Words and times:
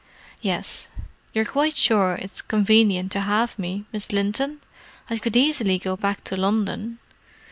"Yes. 0.41 0.87
You're 1.31 1.45
quite 1.45 1.75
sure 1.77 2.17
it's 2.19 2.41
convenient 2.41 3.11
to 3.11 3.19
have 3.21 3.59
me, 3.59 3.85
Miss 3.93 4.11
Linton? 4.11 4.59
I 5.11 5.19
could 5.19 5.37
easily 5.37 5.77
go 5.77 5.95
back 5.95 6.23
to 6.23 6.35
London." 6.35 6.97